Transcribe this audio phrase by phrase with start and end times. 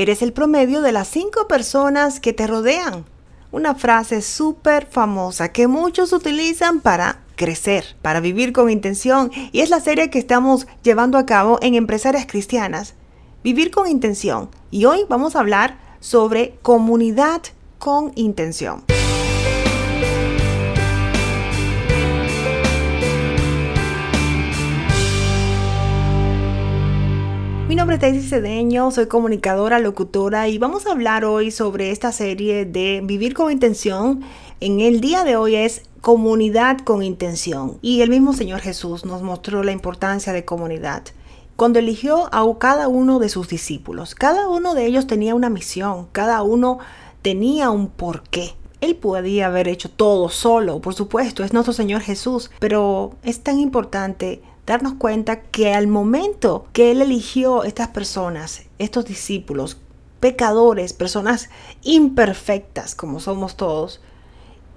[0.00, 3.04] Eres el promedio de las cinco personas que te rodean.
[3.52, 9.30] Una frase súper famosa que muchos utilizan para crecer, para vivir con intención.
[9.52, 12.94] Y es la serie que estamos llevando a cabo en Empresarias Cristianas.
[13.44, 14.48] Vivir con intención.
[14.70, 17.42] Y hoy vamos a hablar sobre comunidad
[17.78, 18.84] con intención.
[28.00, 33.34] Daisy Cedeño, soy comunicadora, locutora y vamos a hablar hoy sobre esta serie de Vivir
[33.34, 34.22] con Intención.
[34.60, 39.20] En el día de hoy es comunidad con intención y el mismo Señor Jesús nos
[39.20, 41.02] mostró la importancia de comunidad
[41.56, 44.14] cuando eligió a cada uno de sus discípulos.
[44.14, 46.78] Cada uno de ellos tenía una misión, cada uno
[47.20, 48.54] tenía un porqué.
[48.80, 53.58] Él podía haber hecho todo solo, por supuesto, es nuestro Señor Jesús, pero es tan
[53.58, 59.76] importante darnos cuenta que al momento que Él eligió estas personas, estos discípulos,
[60.20, 61.50] pecadores, personas
[61.82, 64.00] imperfectas como somos todos,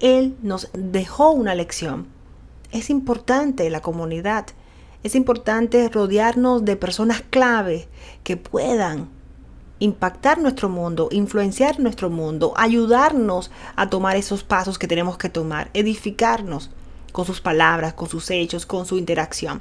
[0.00, 2.06] Él nos dejó una lección.
[2.72, 4.46] Es importante la comunidad,
[5.02, 7.88] es importante rodearnos de personas clave
[8.24, 9.08] que puedan
[9.82, 15.70] impactar nuestro mundo, influenciar nuestro mundo, ayudarnos a tomar esos pasos que tenemos que tomar,
[15.74, 16.70] edificarnos
[17.10, 19.60] con sus palabras, con sus hechos, con su interacción.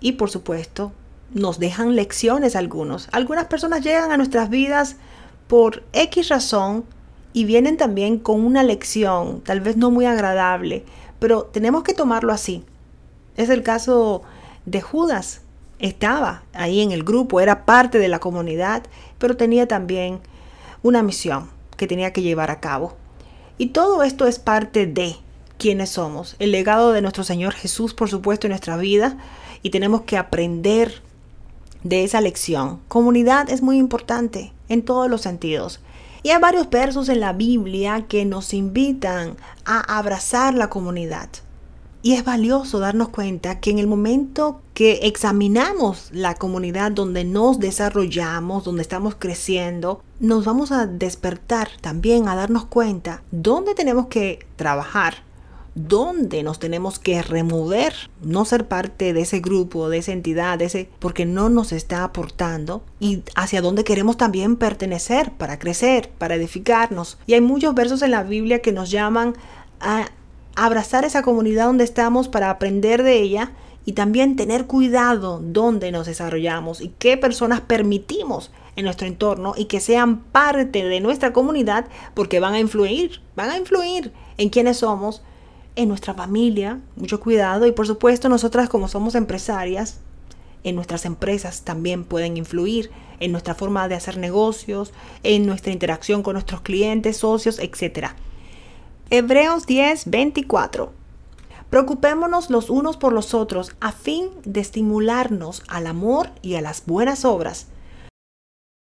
[0.00, 0.92] Y por supuesto,
[1.34, 3.10] nos dejan lecciones algunos.
[3.12, 4.96] Algunas personas llegan a nuestras vidas
[5.48, 6.86] por X razón
[7.34, 10.86] y vienen también con una lección, tal vez no muy agradable,
[11.18, 12.64] pero tenemos que tomarlo así.
[13.36, 14.22] Es el caso
[14.64, 15.42] de Judas.
[15.78, 18.84] Estaba ahí en el grupo, era parte de la comunidad,
[19.18, 20.20] pero tenía también
[20.82, 22.96] una misión que tenía que llevar a cabo.
[23.58, 25.16] Y todo esto es parte de
[25.58, 29.18] quienes somos, el legado de nuestro Señor Jesús, por supuesto, en nuestra vida,
[29.62, 31.02] y tenemos que aprender
[31.82, 32.80] de esa lección.
[32.88, 35.80] Comunidad es muy importante en todos los sentidos.
[36.22, 41.28] Y hay varios versos en la Biblia que nos invitan a abrazar la comunidad.
[42.00, 47.58] Y es valioso darnos cuenta que en el momento que examinamos la comunidad donde nos
[47.58, 54.46] desarrollamos, donde estamos creciendo, nos vamos a despertar también a darnos cuenta dónde tenemos que
[54.56, 55.28] trabajar
[55.86, 60.88] dónde nos tenemos que remover, no ser parte de ese grupo, de esa entidad, ese,
[60.98, 67.18] porque no nos está aportando y hacia dónde queremos también pertenecer para crecer, para edificarnos.
[67.26, 69.34] Y hay muchos versos en la Biblia que nos llaman
[69.80, 70.08] a
[70.64, 73.52] abrazar esa comunidad donde estamos para aprender de ella
[73.84, 79.64] y también tener cuidado dónde nos desarrollamos y qué personas permitimos en nuestro entorno y
[79.66, 84.78] que sean parte de nuestra comunidad porque van a influir, van a influir en quiénes
[84.78, 85.22] somos
[85.76, 90.00] en nuestra familia, mucho cuidado y por supuesto nosotras como somos empresarias,
[90.64, 92.90] en nuestras empresas también pueden influir
[93.20, 94.92] en nuestra forma de hacer negocios,
[95.22, 98.10] en nuestra interacción con nuestros clientes, socios, etc.
[99.10, 100.92] Hebreos 10, 24.
[101.70, 106.84] Preocupémonos los unos por los otros a fin de estimularnos al amor y a las
[106.84, 107.68] buenas obras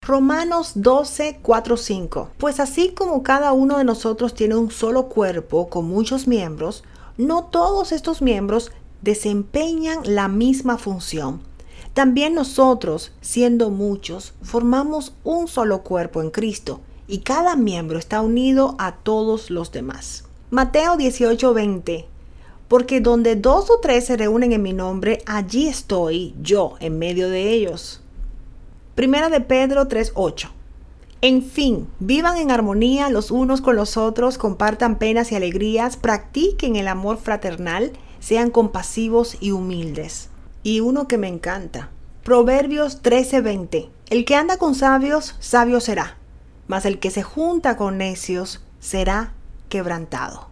[0.02, 2.32] Romanos 12, 4, 5.
[2.38, 6.84] Pues así como cada uno de nosotros tiene un solo cuerpo con muchos miembros,
[7.16, 11.40] no todos estos miembros desempeñan la misma función.
[11.94, 18.76] También nosotros, siendo muchos, formamos un solo cuerpo en Cristo y cada miembro está unido
[18.78, 20.26] a todos los demás.
[20.52, 22.06] Mateo 18, 20.
[22.68, 27.28] Porque donde dos o tres se reúnen en mi nombre, allí estoy yo en medio
[27.28, 28.02] de ellos.
[28.94, 30.52] Primera de Pedro 3:8.
[31.22, 36.76] En fin, vivan en armonía los unos con los otros, compartan penas y alegrías, practiquen
[36.76, 40.30] el amor fraternal, sean compasivos y humildes.
[40.62, 41.90] Y uno que me encanta.
[42.24, 43.90] Proverbios 13:20.
[44.12, 46.19] El que anda con sabios, sabio será,
[46.70, 49.34] mas el que se junta con necios será
[49.68, 50.48] quebrantado.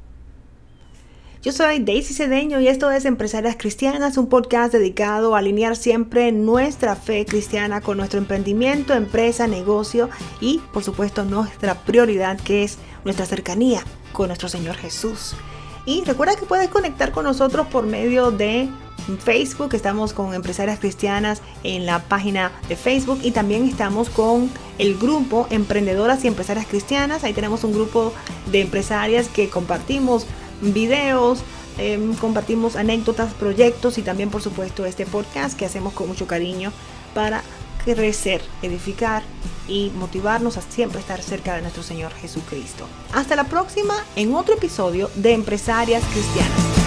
[1.44, 6.32] Yo soy Daisy Cedeño y esto es Empresarias Cristianas, un podcast dedicado a alinear siempre
[6.32, 10.10] nuestra fe cristiana con nuestro emprendimiento, empresa, negocio
[10.42, 15.36] y por supuesto nuestra prioridad que es nuestra cercanía con nuestro Señor Jesús.
[15.86, 18.68] Y recuerda que puedes conectar con nosotros por medio de
[19.24, 24.98] Facebook, estamos con Empresarias Cristianas en la página de Facebook y también estamos con el
[24.98, 27.24] grupo Emprendedoras y Empresarias Cristianas.
[27.24, 28.14] Ahí tenemos un grupo
[28.52, 30.26] de empresarias que compartimos
[30.62, 31.40] videos,
[31.78, 36.72] em, compartimos anécdotas, proyectos y también por supuesto este podcast que hacemos con mucho cariño
[37.14, 37.44] para
[37.86, 39.24] crecer, edificar
[39.68, 42.88] y motivarnos a siempre estar cerca de nuestro Señor Jesucristo.
[43.14, 46.87] Hasta la próxima en otro episodio de Empresarias Cristianas.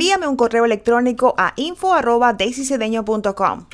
[0.01, 3.67] envíame un correo electrónico a info arroba daisycedeño.com.